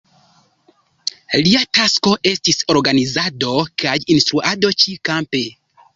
[1.43, 3.53] Lia tasko estis organizado
[3.85, 5.45] kaj instruado ĉi-kampe.